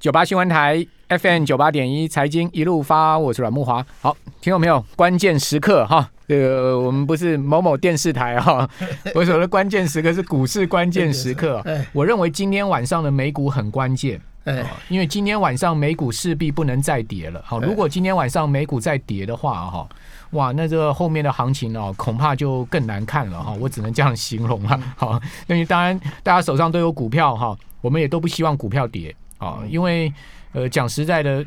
[0.00, 3.84] 九八新闻台 FM 九八点一财经一路发，我是阮木华。
[4.00, 8.66] 好，听到没有，关键时刻哈，这个我们不是某某电视台哈，
[9.14, 11.60] 我说的关键时刻是股市关键时刻。
[11.68, 14.18] 哎我认为今天晚上的美股很关键。
[14.44, 17.42] 哎，因为今天晚上美股势必不能再跌了。
[17.44, 19.86] 好，如果今天晚上美股再跌的话，哈，
[20.30, 23.54] 哇，那这个后面的行情哦，恐怕就更难看了哈。
[23.60, 24.80] 我只能这样形容了。
[24.96, 30.12] 好，因为当然大家手上都有股票哈，我们也都不希望股票跌啊，因为
[30.52, 31.44] 呃讲实在的，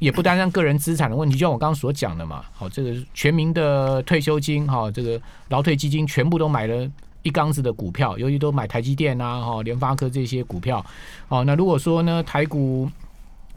[0.00, 2.44] 也不单单个人资产的问题，就像我刚刚所讲的嘛。
[2.52, 5.20] 好，这个全民的退休金哈，这个
[5.50, 6.90] 劳退基金全部都买了。
[7.24, 10.84] 一缸子的股票，尤其都买台积电啊、哈联发科这些股票，
[11.28, 12.86] 哦，那如果说呢台股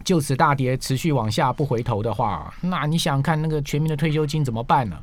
[0.06, 4.98] 就此大跌，持续往下不回头的话，那你想想看，那个全民的退休金怎么办呢？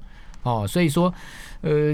[0.45, 1.13] 哦，所以说，
[1.61, 1.93] 呃，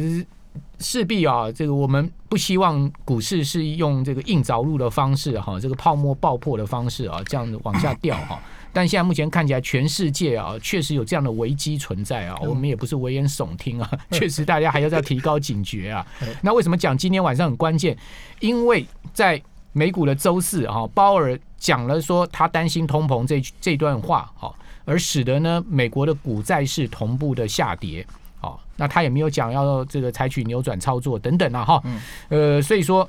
[0.78, 8.40] 势必啊，这个我们不希望股市是用这个硬着陆的方式哈，这个泡沫爆破的方式啊，这样子往下掉哈。
[8.72, 12.38] 但现在目前看起来，全世界啊，确实有这样的危机存在啊。
[12.42, 16.06] 我们也不是危言耸听啊，确实大家还要再提高警觉啊。
[16.40, 17.96] 那为什么讲今天晚上很关键？
[18.38, 28.06] 因为在美股的周四啊，鲍尔讲了说他担心通膨这这段话哈，而使得呢美国的股债市同步的下跌。
[28.40, 31.82] 好，那他也没有讲要这个采取扭转操作等等啊哈。
[32.30, 33.08] 呃，所以说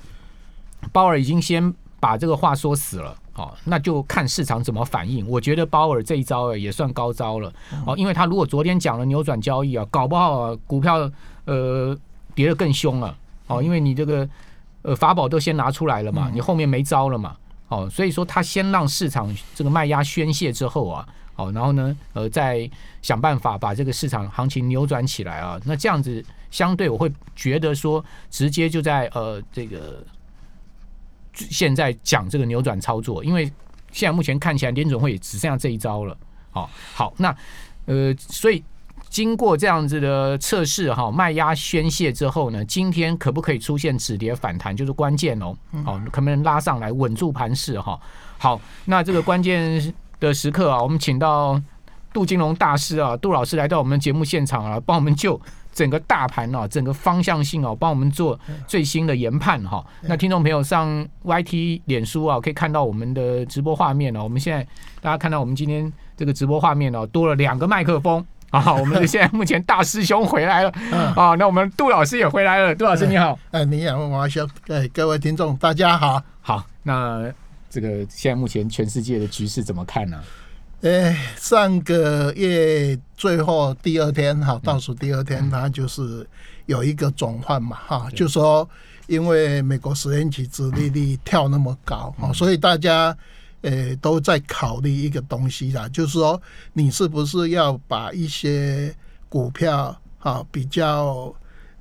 [0.92, 3.16] 鲍尔已经先把这个话说死了。
[3.36, 5.26] 哦，那就看市场怎么反应。
[5.26, 7.52] 我觉得鲍尔这一招也算高招了。
[7.86, 11.10] 哦，因为他如果昨天讲了扭转交易啊，搞不好啊股票
[11.46, 11.98] 呃
[12.36, 13.16] 跌得更凶了。
[13.48, 14.28] 哦，因为你这个
[14.82, 17.38] 呃法宝都先拿出来了嘛，你后面没招了嘛。
[17.70, 22.70] 哦，所以说他先让市场这个卖压宣泄之后啊，好，然后呢呃再
[23.02, 25.60] 想办法把这个市场行情扭转起来啊。
[25.66, 30.04] 那这样子相对我会觉得说，直接就在呃这个。
[31.34, 33.46] 现在讲这个扭转操作，因为
[33.90, 36.16] 现在目前看起来联总会也只剩下这一招了。
[36.52, 37.34] 好，好，那
[37.86, 38.62] 呃，所以
[39.08, 45.56] 经过这样子的测试哈，卖压宣泄之后呢，今天可不可以出现止跌反弹，就是关键哦。
[45.86, 47.98] 好，可不能拉上来稳住盘势哈？
[48.38, 49.82] 好，那这个关键
[50.22, 51.62] 的时刻啊，我们请到
[52.14, 55.38] 杜金龙大师啊，杜老师来到我们节目现场啊，帮我们就。
[55.74, 58.38] 整个大盘啊，整个方向性哦，帮我们做
[58.68, 59.82] 最新的研判哈。
[60.02, 64.22] 那听众朋友上 YT 脸书啊，可以看到我们的直播画面哦。
[64.22, 64.68] 我们现在
[65.00, 68.74] 大家看到我们今天这个直播画面哦，多了两个麦克风啊。
[68.74, 70.70] 我们 现在目前大师兄回来了
[71.16, 72.76] 啊，那我们杜老师也回来了。
[72.76, 76.22] 杜老师你好，哎，你好，王兄，哎，各位听众大家好。
[76.42, 77.34] 好，那
[77.72, 80.22] 这个现在目前全世界的局势怎么看呢？
[80.82, 86.28] 哎，上个月最后第二天哈，倒数第二天，它就是
[86.66, 88.70] 有一个转换嘛哈，就说
[89.08, 93.18] 因为美国十年期殖利率跳那么高哈，所以大家
[93.62, 96.42] 呃都在考虑一个东西啦，就是说
[96.74, 98.94] 你是不是要把一些
[99.30, 101.34] 股票哈比较。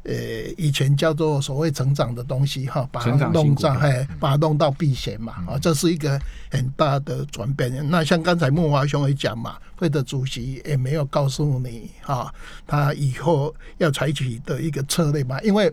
[0.02, 0.14] 呃，
[0.56, 7.86] 以前叫做所谓成长的东西哈，把它弄上，嘿，把它弄到避险嘛，啊，这是一个很大的转变。
[7.90, 12.32] 那像刚才木华兄也讲嘛，会的主席也没有告诉你哈，
[12.66, 15.72] 他以后要采取的一个策略嘛，因为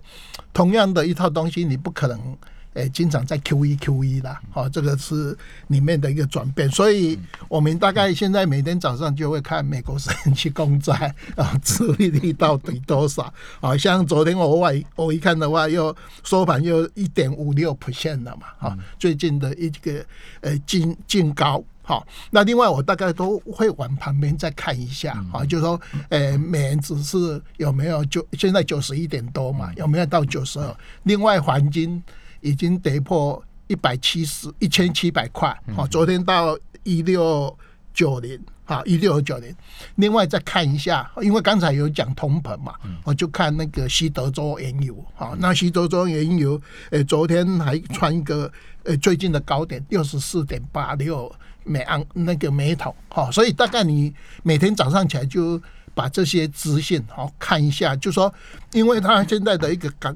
[0.53, 2.37] 同样的一套东西，你不可能。
[2.77, 5.35] 诶，经常在 Q 一 Q 一啦，好，这个是
[5.69, 7.17] 里面的一个转变，所以
[7.49, 10.93] 我们大概现在每天早上就会看美国十年期公债
[11.35, 13.33] 啊，殖利率到底多少？
[13.59, 20.05] 好像昨天我外我一看的话，又收盘又一点五六 percent 了嘛，哈，最近的一个
[20.41, 30.77] 呃进进高，好，那另外我大概都会往旁边再看一下，啊，就是说呃美元指数有没有就现在九十一点多嘛，有没有到九十二？
[31.01, 32.03] 另外黄金。
[32.47, 37.53] 已经跌破一百七十一千七百块，好，昨天到一六
[37.93, 39.53] 九零，好，一六九零。
[39.95, 46.59] 另外再看一下，因为刚才有讲通膨嘛，我就看那个西德州原油，好，那西德州原油，
[46.91, 48.49] 诶，昨天还穿一个
[48.83, 51.29] 呃最近的高点六十四点八六
[51.65, 55.61] 每盎那个每桶，好，所以大概你每天早上起来就
[55.93, 58.33] 把这些资讯好看一下，就说，
[58.71, 60.13] 因为它现在的一个改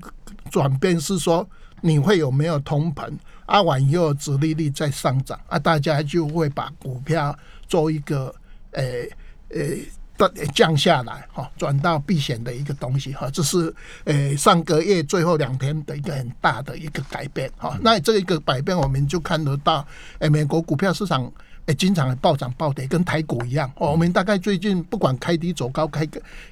[0.51, 1.47] 转变是说。
[1.83, 3.11] 你会有没有通膨？
[3.47, 7.35] 啊，完以后，殖利率在上涨，啊，大家就会把股票
[7.67, 8.31] 做一个，
[8.73, 9.09] 诶
[9.49, 17.75] 诶，的降下来哈，转到避险的一个东西哈，这是呃上个月最后两天的一个很大的一个改变哈。
[17.81, 19.83] 那这一个改变，我们就看得到，
[20.19, 21.33] 诶，美国股票市场。
[21.71, 23.71] 诶，经常暴涨暴跌，跟台股一样。
[23.77, 26.05] 我们大概最近不管开低走高，开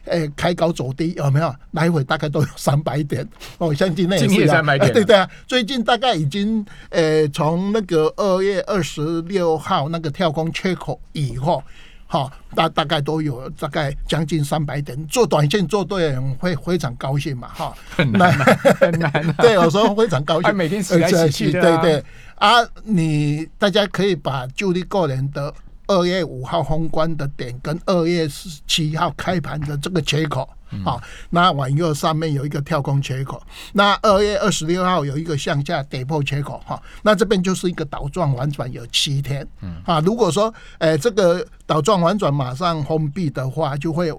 [0.06, 3.28] 诶开高走低，有没有来回大概都有三百点？
[3.58, 4.92] 哦，像今天也是三百点。
[4.94, 11.62] 对对啊，最近大概已经呃，从那个二月二十六号那个跳空缺口以后，
[12.12, 14.98] 哈，大大概都有大概将近三百点。
[15.06, 19.12] 做短线做对人会非常高兴嘛，哈，很难很难。
[19.38, 21.62] 对，有时候非常高兴，每天起来起去的。
[21.62, 22.04] 对对。
[22.38, 25.54] 啊，你大家可以把就你个人的
[25.86, 30.50] 二月五号封关的点跟二月十七号开盘的这个缺口，
[30.84, 33.42] 好，那往右上面有一个跳空缺口，
[33.74, 44.12] 那二月二十六号有一个向下跌破缺口，哈，那这边就是一个倒状反转有七天，嗯，啊，如果说，呃，这个倒状反转马上封闭的话，就会，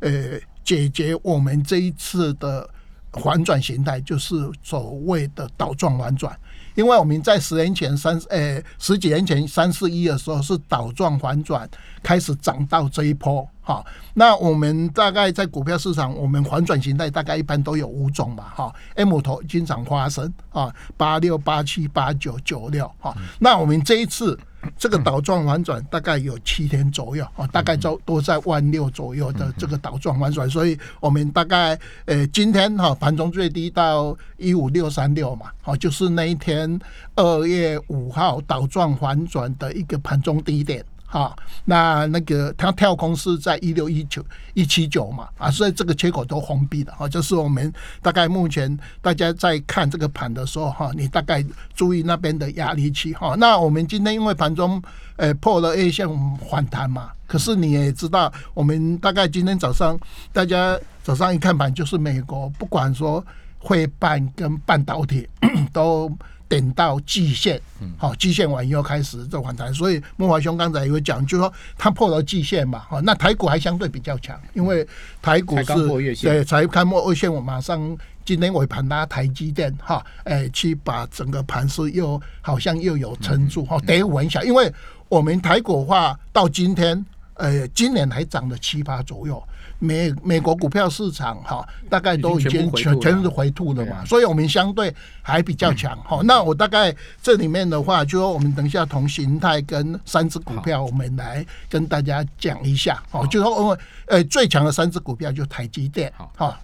[0.00, 2.68] 呃，解决我们这一次的
[3.12, 6.38] 反转形态，就是所谓的倒状反转。
[6.74, 11.68] 因为我们在十年前三诶十几年前三四一的时候是倒状反转
[12.04, 13.84] 开始涨到这一波哈，
[14.14, 24.38] 那我们大概在股票市场，我们反转形态大概一般都有五种嘛哈，M 头经常发生啊，八六八七八九九六哈，那我们这一次。
[24.76, 36.78] 这个倒状反转大概有七天左右啊，大概都都在万六左右的这个倒状反转，所以我们大概呃今天哈盘中最低到一五六三六嘛，好就是那一天
[37.14, 40.84] 二月五号倒状反转的一个盘中低点。
[41.10, 41.34] 好，
[41.64, 44.22] 那那个它跳空是在一六一九
[44.52, 47.72] 一七九嘛，啊，所以这个缺口都封闭的啊，就是我们
[48.02, 51.42] 大概目前大家在看这个盘的时候哈，你大概
[51.74, 53.34] 注意那边的压力区哈。
[53.38, 54.82] 那我们今天因为盘中
[55.16, 56.06] 呃破了 A 线
[56.50, 59.98] 反弹嘛，可是你也知道，我们大概今天早上
[60.30, 63.24] 大家早上一看盘就是美国，不管说
[63.58, 65.26] 会办跟半导体
[65.72, 66.12] 都。
[66.48, 67.60] 点到季线，
[67.98, 74.86] 好，季线完以后开始做反弹，所以莫华兄刚才有讲，就是说他破了季线嘛，好，那台股还相对比较强，因为
[75.20, 84.72] 台股是对才开末二线，我马上今天尾盘拉台积电哈，哎，去把整个盘势又好像又有撑住哈，得稳一下，因为
[85.08, 87.04] 我们台股话到今天，
[87.34, 89.42] 呃，今年还涨了七八左右。
[89.78, 94.92] 美美国股票市场哈，大概都已经全全是回吐了嘛，所以我们相对
[95.22, 96.20] 还比较强哈。
[96.24, 103.26] 那我大概这里面的话，就说我们等一下同形态跟三只股票，我们来跟大家讲一下哦。
[103.30, 106.58] 就说我们呃最强的三只股票就台积电好。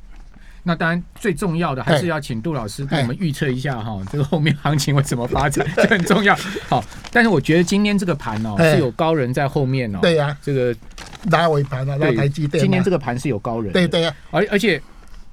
[0.66, 6.34] 那当然，最重要的还是要请杜老师给我们预测一下哈，这个后面行情会怎么发展，这很重要。
[6.70, 6.82] 好，
[7.12, 9.98] 但是我觉得今天这个盘哦，是有高人在后面哦。
[10.00, 10.74] 对呀，这个
[11.30, 12.62] 拉尾盘啊，拉台积电。
[12.62, 13.72] 今天这个盘是有高人。
[13.72, 14.80] 对对呀，而而且。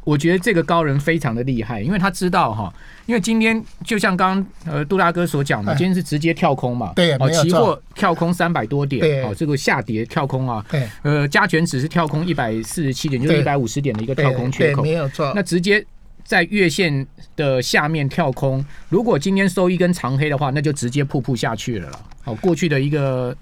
[0.03, 2.73] 我觉得这个高人非常的厉害，因为他知道哈，
[3.05, 15.31] 因为今天就像刚刚呃杜大哥所讲的，今天是直接跳空嘛，对，哦，期货跳空三百多点，哦，这个下跌跳空啊，对，呃，加权只是跳空一百四十七点，就是一百五十点的一个跳空缺口，没有错。
[15.35, 15.85] 那直接
[16.23, 17.05] 在月线
[17.35, 21.99] 的下面跳空，如果今天收一根长黑的话，那就直接瀑布下去了了。
[22.23, 23.38] 好，过去的一个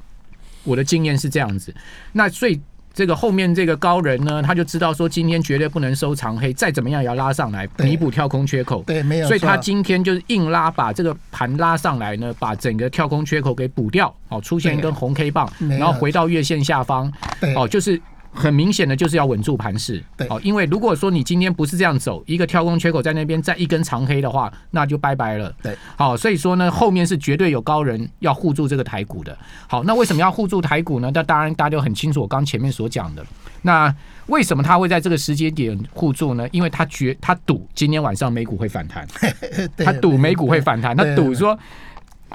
[0.63, 1.73] 我的经验是这样子，
[2.13, 2.59] 那所以。
[2.91, 8.83] 这个后面这个高人呢，他就知道说今天绝对不能收长黑，再怎么样也要拉上来弥补跳空缺口。
[8.85, 9.27] 对，没有。
[9.27, 14.13] 所以他今天就是硬拉，把这个盘拉上来呢，把整个跳空缺口给补掉。
[14.27, 17.09] 哦，出现一根红 K 棒，然后回到月线下方。
[17.55, 18.01] 哦，就是。
[18.31, 25.53] 很明显的就是要稳住盘势，好，因为如果说你今天不是这样走，一个跳空缺口在那边再一根长黑的话，那就拜拜了。
[25.61, 29.37] 对，好，所以说呢，后面是绝对有高人要护住这个台股的。
[29.67, 31.11] 好，那为什么要护住台股呢？
[31.13, 33.25] 那当然大家都很清楚，我刚前面所讲的。
[33.63, 33.93] 那
[34.27, 36.47] 为什么他会在这个时间点护住呢？
[36.51, 39.07] 因为他觉他赌今天晚上美股会反弹，
[39.83, 41.57] 他赌美股会反弹，他赌说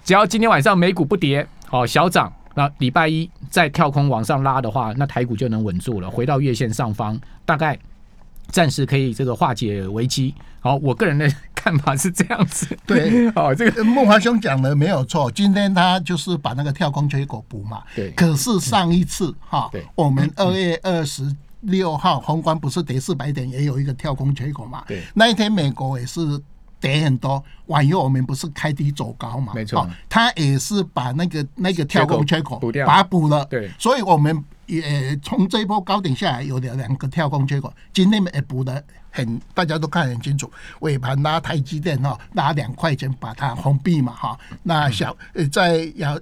[0.04, 2.32] 只要今天晚上美股不跌，好小涨。
[2.54, 7.78] 那礼拜一再跳空往上拉的话，那台股就能稳住了，回到月线上方，大概
[8.48, 10.34] 暂时可以这个化解危机。
[10.60, 12.66] 好，我个人的看法是这样子。
[12.86, 15.30] 对， 好，这个孟华兄讲的没有错。
[15.30, 17.82] 今天他就是把那个跳空缺口补嘛。
[17.94, 18.10] 对。
[18.12, 24.82] 可是上一次哈，我们二月二十六号宏观不是跌四百点，也有一个跳空缺口嘛。
[24.86, 25.02] 对。
[25.14, 26.40] 那一天美国也是。
[26.84, 29.54] 跌很多，完以后我们不是开低走高嘛？
[29.54, 33.42] 没错，它也是把那个那个跳空缺口把它补了。
[33.46, 40.50] 对，所以我们也从这一波高点下来有两两个跳空缺口，今天也补的很，大家都看很清楚。
[40.80, 44.38] 尾盘拉台积电哈，拉两块钱把它封闭嘛哈。
[44.62, 46.20] 那小呃在要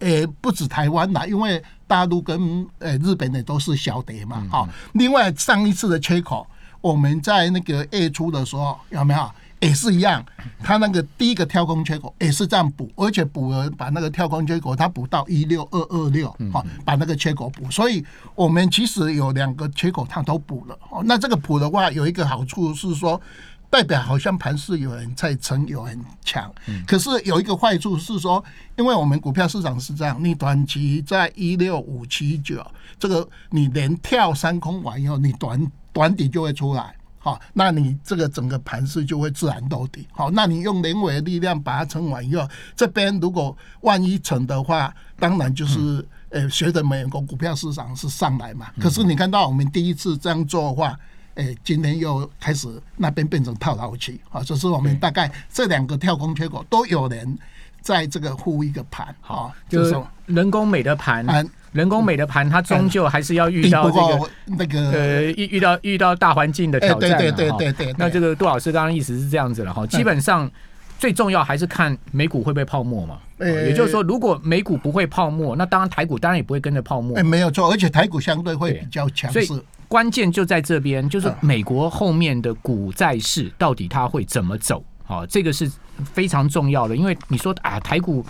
[0.00, 4.68] 呃不止台湾啦，因为大陆跟呃日本的都是小跌嘛哈。
[4.92, 6.46] 另外上一次的缺口。
[6.82, 9.30] 我们在那个月初的时候有没有
[9.62, 10.22] 也是一样？
[10.62, 17.70] 它那个第一个跳空缺口也是这样补，而且补了把那个跳空缺口它补到一六二二六，哈，把那个缺口补。
[17.70, 18.04] 所以
[18.34, 20.78] 我们其实有两个缺口它都补了。
[20.90, 23.20] 哦，那这个补的话有一个好处是说，
[23.70, 26.52] 代表好像盘是有人在撑，有人强。
[26.86, 28.44] 可是有一个坏处是说，
[28.76, 32.64] 因为我们股票市场是这样，你短期在一六五七九，
[32.98, 35.70] 这个你连跳三空完以后，你短。
[35.94, 48.72] 短底就会出来，好，那你这个整个盘势就会自然兜底，好，那你用人为的力量把它撑完以后，这边如果万一成的话，当然就是呃，随着美国股票市场是上来嘛。
[48.80, 50.98] 可是你看到我们第一次这样做的话，
[51.34, 57.38] 诶，今天又开始那边变成套牢期，好，这是我们大概这两个跳空缺口都有人
[57.82, 59.94] 在这个护一个盘，好，就是
[60.26, 61.26] 人工美的盘。
[61.72, 70.50] 人工美的盘，它终究还是要遇到这个那个呃遇遇到遇到大环境的挑战对对对对那这个杜老师刚刚意思是这样子了哈，基本上
[70.98, 73.16] 最重要还是看美股会不会泡沫嘛。
[73.38, 77.16] 也就是说，如果美股不会泡沫，那当然台股当然也不会跟着泡沫。
[77.16, 79.64] 哎，没有错，而且台股相对会比较强势。
[79.88, 84.84] 关键就在这边，就是美国后面的股债市到底它会怎么走？
[85.04, 85.70] 好，这个是
[86.04, 88.24] 非常重要的，因为你说啊，台股。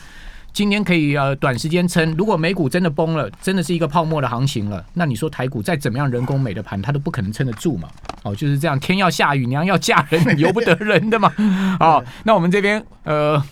[0.54, 7.88] 今天可以呃短时间撑，如果美股真的崩了，真的是一个泡沫的行情了，那你说台股再怎么样人工美的盘，它都不可能撑得住嘛？
[8.22, 11.32] 哦，就是这样，天要下雨，娘要嫁人，由不得人的嘛。
[11.80, 13.42] 哦，那我们这边呃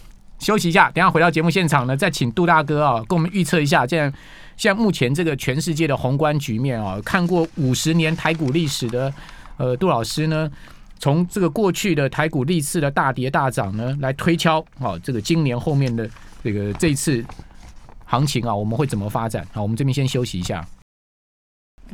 [0.41, 4.19] 休息一下，等下回到节目现场呢，再请杜大哥啊，跟我们预测一下，现在
[4.59, 9.11] 现在目前这个全世界的宏观局面啊，看过五十年台股历史的
[9.57, 10.51] 呃杜老师呢，
[11.01, 16.09] 从这个过去的台股历次的大跌大涨呢，来推敲哦，这个今年后面的。
[16.43, 17.23] 这个这一次
[18.07, 19.47] 行情啊，我们会怎么发展？
[19.53, 20.67] 好，我们这边先休息一下。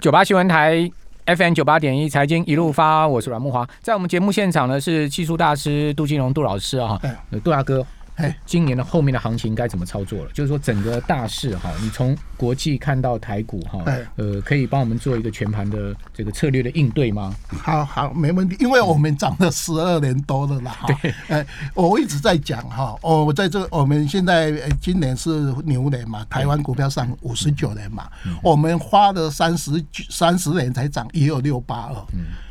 [0.00, 0.88] 九八新闻台
[1.26, 6.96] FM 九八点一财经一路发，我是阮木华，在我们节目现场呢是技术大师杜金龙杜老师啊，
[7.42, 7.84] 杜大哥。
[8.16, 10.30] 哎，今年的后面的行情该怎么操作了？
[10.32, 13.85] 就是说整个大势哈，你从国际看到台股哈，
[14.16, 17.35] 呃，可以帮我们做一个全盘的这个策略的应对吗？
[17.49, 20.76] 好好，没问题，因为我们涨了十二年多了啦。
[20.87, 28.08] 对，哎，我一直在讲哈，哦，我在这，我们现在今年是牛年嘛，台湾股票上五十九年嘛，
[28.42, 29.73] 我们花了三十
[30.08, 31.96] 三十年才涨一二六八二。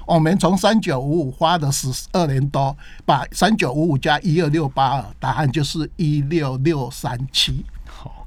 [0.05, 7.65] 我们从三九五五花了十二年多，把三九五五加一二六八二，答案就是一六六三七。
[7.87, 8.25] 好，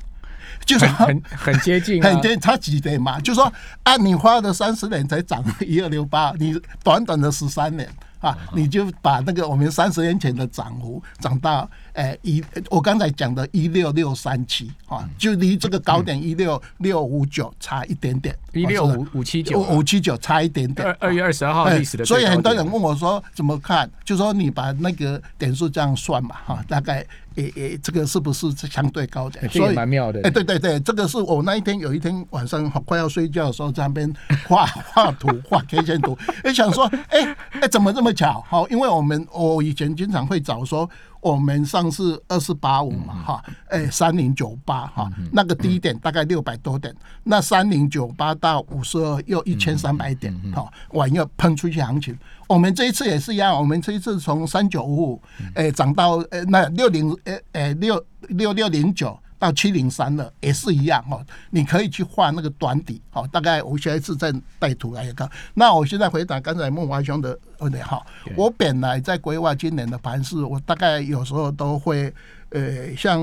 [0.65, 3.21] 就是很 很接近，很接近差几点嘛？
[3.21, 3.53] 就说
[3.85, 7.89] 按你花了三十年才涨一二六八，你短短的十三年。
[8.21, 20.87] 啊，你就把那个我们三十年前的涨幅涨到，诶一，我刚才讲的一六六三七啊，就离这个高点一六六五九差一点点，一六五五七九五七九差一点点。
[20.87, 23.91] 二二月二十二号历史的，所以很多人问我说怎么看？
[24.05, 27.05] 就说你把那个点数这样算嘛，哈，大概。
[27.35, 29.49] 诶诶，这个是不是相对高点？
[29.49, 30.21] 所以蛮妙的。
[30.25, 34.13] 哎，对对对，这个是我那一天有一天晚上快要睡觉的时候，在那边
[34.49, 38.45] 画 画图、画 K 线图，哎，想说，哎哎，怎么这么巧？
[38.49, 40.91] 好，因为我们我以前经常会找说。
[41.21, 46.95] 我们上次二四八五嘛，哈，哎，三零九八哈，那个低点大概六百多点，
[47.25, 52.17] 那三零九八到五十二又一千三百点，哈，往又喷出去行情。
[52.47, 55.23] 我们这一次也是一样，我们这一次从三九五五，
[55.55, 59.19] 哎，涨到呃那六零，哎哎六六六零九。
[59.39, 61.25] 到七零三了，也是一样哦。
[61.51, 65.31] 你可以去画那个短底，好，大概我下一次再带图来看。
[65.55, 68.05] 那我现在回答刚才孟华兄的问题哈。
[68.37, 72.13] 我本来在规划今年的盘势，我大概有时候都会，
[72.51, 73.21] 呃，像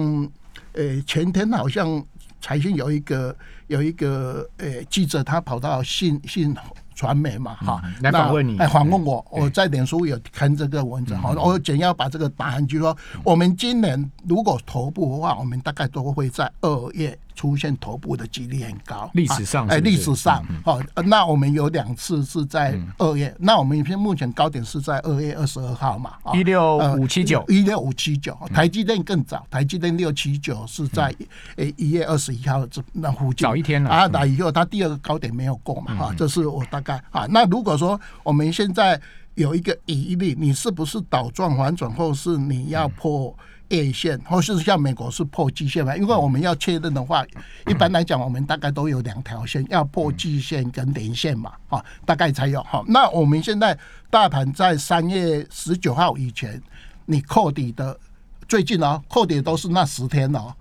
[0.74, 2.03] 呃前天好像
[2.39, 3.36] 财讯有一个
[3.67, 6.55] 有一个呃记者，他跑到信信。
[6.96, 17.16] 传媒嘛，哈，来访问你，来访问我，我在脸书有看这个文章，好，我简要把这个答案，就说我们今年如果头部的话，我们大概都会在二月。
[17.36, 31.14] 出现头部的几率很高，历史上哎，历史上哦，那我们有两次是在二月，那我们现目前高点是在二月二十二号嘛，一六五七九，一六五七九，台积电更早，台积电六七九是在
[31.58, 33.90] 诶一月二十一号这那附近，早一天了。
[33.90, 37.25] 啊，那以后它第二个高点没有过嘛，哈，这是我大概啊。
[37.30, 39.01] 那如果说我们现在
[39.34, 43.36] 有一个疑虑，你是不是倒转反转，或是你要破
[43.70, 45.98] 叶线，或是像美国是破季线嘛？
[45.98, 47.25] 因为我们要确认的话，
[47.68, 52.84] 一般来讲，我们大概都有两条线，要破季线跟连线嘛，啊，大概才有哈。
[52.88, 53.77] 那我们现在
[54.10, 56.62] 大盘在三月十九号以前，
[57.06, 58.00] 你扣底的
[58.48, 60.54] 最近哦，扣底都是那十天哦。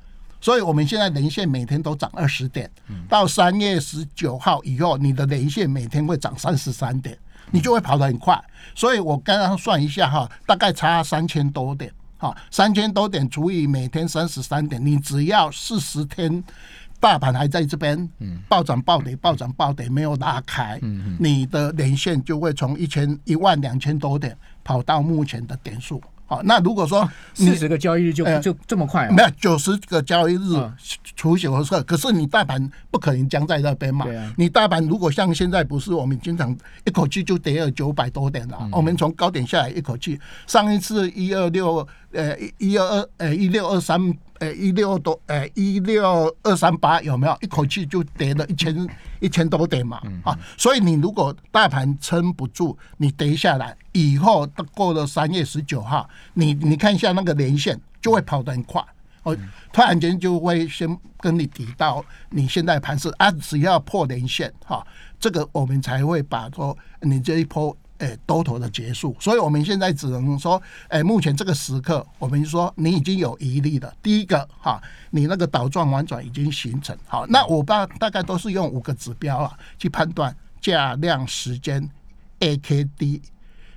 [0.45, 2.71] 所以我们现在连线每天都涨二十点，
[3.09, 7.17] 到三月十九号以后，你的连线每天会涨三十三点，
[7.51, 8.39] 你就会跑得很快。
[8.75, 16.45] 所以我刚刚算一下哈，大概差三千多点，哈，三千多点除以每天三十三点，你只要四十天，
[17.01, 18.07] 大盘还在这边，
[18.47, 20.79] 暴涨暴跌，暴涨暴跌，没有拉开，
[21.19, 26.03] 你的连线就会从一千一万两千多点跑到目前的点数。
[26.27, 29.11] 好，那如果说四十个交易日就就这么快？
[29.11, 30.71] 没有九十个交易日
[31.15, 34.07] 除九十个，可是你大盘不可能僵在那边嘛？
[34.37, 38.69] 你大盘如果像现在不是，我们经常一口气就跌了九百多点了。
[38.73, 44.01] 我们从高点下来一口气，上一次一二六呃一二二呃一六二三。
[44.41, 48.89] 呃，一六多，呃，一六二三八有没有一口气就跌了一千
[49.21, 50.03] 一千多点嘛？
[50.25, 58.85] 啊，所以你如果大盘撑不住，你跌下来以后，过了三月十九号，你你看一下那个连线就会跑得很快，
[59.23, 59.37] 哦，
[59.73, 64.85] 突然间就会先跟你提到你现在盘势啊，只要破连线哈，
[65.21, 67.77] 这个我们才会把说你这一波。
[68.05, 73.93] 诶，多头的结束，所以我们现在只能说，诶，目前这个时刻，我们说你已经有疑虑了。
[74.03, 81.89] 第一个哈，你那个倒转反转已经形成，好，那我大大概都是用五个指标啊去判断价量时间
[82.41, 83.23] A K D。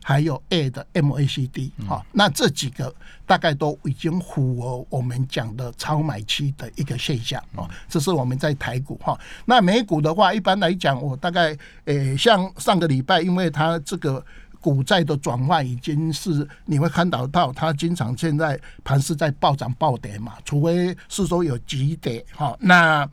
[0.07, 2.95] 还有 A 的 MACD 哈，那这几个
[3.25, 7.69] 大概都已经符合我们讲的超买期的一个现象哦。
[7.89, 14.25] 这是我们在台股哈，那美股的话，一般来讲，我大概诶，像上个礼拜，因为它这个
[14.61, 22.55] 股债的转换已经是你会看到到，它经常现在盘是在暴涨暴跌嘛，除非是说有急跌哈。
[22.61, 23.05] 那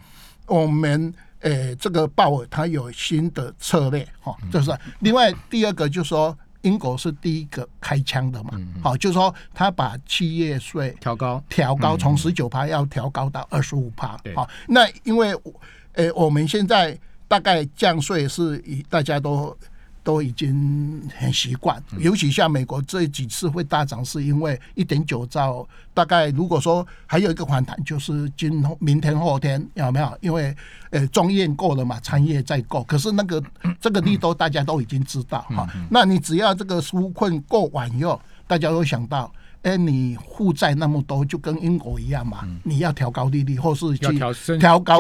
[0.46, 4.70] 我们诶，这个鲍尔他有新的策略哈，就是
[5.00, 6.38] 另外第二个就是说。
[6.64, 8.60] 英国是第一个开枪的嘛？
[8.82, 14.18] 好，就是说他把企业税调高，调高从十九趴要调高到二十五趴。
[14.34, 15.32] 好，那因为
[15.92, 19.56] 呃，我们现在大概降税是以大家都。
[20.04, 25.66] 都已经很习惯，尤其像美国这几次会大涨，是因为一点九兆。
[25.94, 30.18] 大概如果说还有一个反弹，就是今明天后天有没有？
[30.20, 30.54] 因为
[30.90, 32.84] 呃，中业够了嘛，产业再够。
[32.84, 33.42] 可是那个
[33.80, 35.66] 这个利多大家都已经知道哈。
[35.88, 39.32] 那你只要这个纾困够完以后，大家都想到，
[39.64, 44.18] 哎，你负债那么多，就跟英国一样嘛，你要调高利率，或是去
[44.58, 44.98] 调高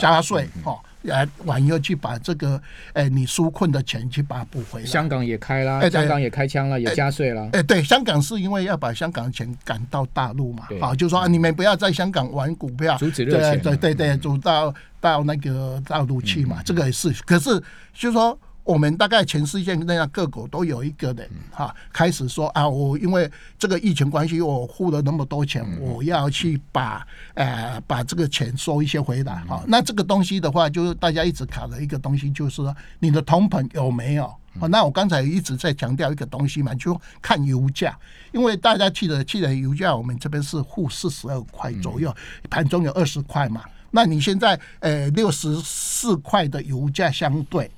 [0.00, 0.78] 加税哦。
[1.02, 2.60] 来，往后去把这个，
[2.92, 4.86] 哎，你纾困的钱去把它补回来。
[4.86, 7.48] 香港也开了，香港也开枪了，也加税了。
[7.52, 17.12] 哎，对，香港是因为要把香港的钱赶到大陆嘛，好，就说你们不要在香港玩股票，阻止热钱，对对对，走到到那个大陆去嘛，这个也是。
[17.24, 17.62] 可是
[17.94, 18.36] 就说。
[18.66, 29.62] 我们大概全世界那样各国都有一个人哈，开始说啊，我因为这个疫情关系，我付了那么多钱，我要去把呃把这个钱收一些回来哈。
[29.68, 34.34] 那这个东西的话，就是大家一直卡的一个东西，就是说你的同朋有没有？
[34.68, 37.96] 那我刚才一直在强调一个东西嘛，就看油价，
[38.32, 42.12] 因为大家记得记得油价，我们这边是负四十二块左右，
[42.50, 43.62] 盘中有二十块嘛。
[43.92, 47.70] 那你现在呃六十四块的油价相对。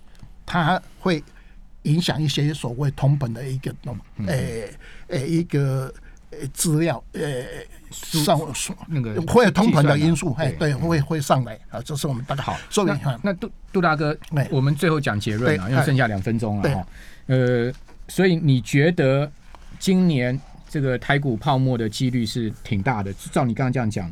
[0.49, 1.23] 它会
[1.83, 4.71] 影响一些所谓通本的一个那么诶
[5.09, 5.93] 诶一个
[6.31, 8.41] 呃资料诶上
[8.89, 13.21] 那个会有通膨的因素，哎对会会上来啊，这是我们大概好说明哈。
[13.23, 14.17] 那杜杜大哥，
[14.51, 16.87] 我们最后讲结论啊，因为剩下两分钟了哈。
[17.27, 17.71] 呃，
[18.09, 19.31] 所以你觉得
[19.79, 23.13] 今年这个台股泡沫的几率是挺大的？
[23.31, 24.11] 照你刚刚这样讲。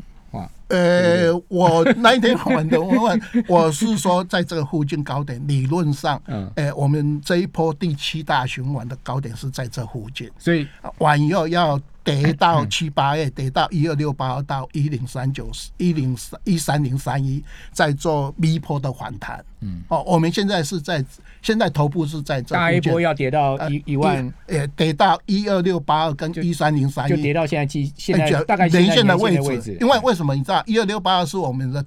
[0.68, 10.66] 呃，我那一天问的问，我是说在这个附近高点，理论上，嗯，呃，我们这一波第七大循环的高点是在这附近，所以
[10.98, 11.80] 晚以后要。
[12.06, 17.42] 跌到七八月，跌到一二六八到一零三九一零三一三零三一，
[17.72, 19.44] 在做 V 波的反弹。
[19.60, 21.04] 嗯，哦，我们现在是在
[21.42, 29.76] 现在头部是在这大一波要跌到一一万，呃，跌到一二六八二跟一三零三一，就跌到现在基现在大概连线的位置。
[29.80, 31.84] 因为为什么你知道一二六八二是我们的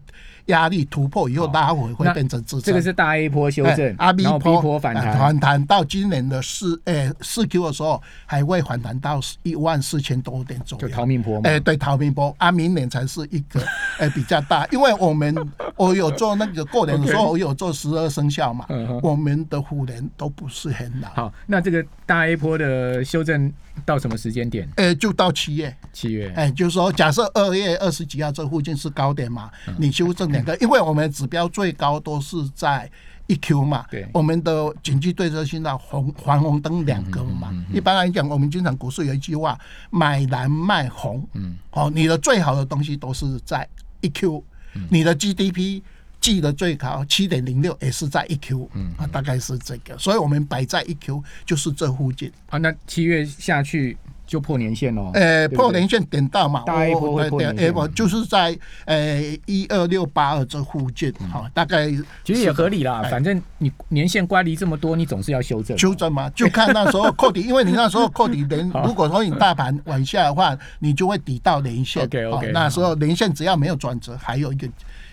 [0.50, 2.62] 压力突破以后拉回会变成支撑。
[2.62, 11.50] 这个是大 A 波修正，阿 B 波反弹，反弹到今年的四诶四 Q 的时候还会反弹到一万四千多点左右，就逃命波嘛。
[11.50, 12.36] 哎，对，逃命波。
[12.38, 13.62] 啊，明年才是一个
[14.00, 15.36] 诶比较大， 因为我们
[15.76, 18.66] 我有做那个过年的时候，我有做十二生肖嘛，
[19.02, 21.10] 我们的虎年都不是很老。
[21.10, 23.52] 好，那这个大 A 波的修正
[23.86, 24.68] 到什么时间点？
[24.76, 32.90] 呃，就到七月，七月，哎，就是说，假设二月二十几号这附近是高点嘛，你修正两个， 因为我们指标最高都是在
[33.28, 39.58] 一 Q 嘛，对，我们的经济对策性的红黄红灯两个嘛，一般来讲，我们经常股市有一句话，
[39.92, 43.68] 买蓝卖红，嗯，哦，你的最好的东西都是在
[44.02, 44.44] 一 Q，
[44.90, 45.82] 你的 GDP
[46.20, 53.98] 记得最高七点零六也是在一 Q，嗯，啊，大概是这个，所以我们摆在一 Q 就是这附近，啊，那七月下去。
[54.30, 58.56] 就破年线喽，呃，破年线点到嘛，大一波会破年线，就是在
[58.86, 61.90] 呃一二六八二这附近，哈，大概
[62.24, 74.70] 其实也合理啦，反正你年线乖离这么多，你总是要修正，修正嘛，就看那时候扣底，因为你那时候扣底连， 如果说你大盘往下的话，你就会抵到连线，OK OK，那时候连线只要没有转折，还有一个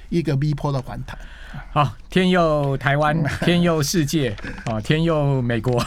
[0.09, 1.19] 一个 V 波的反弹，
[1.73, 5.85] 好，天佑台湾， 天佑世界，啊，天佑美国。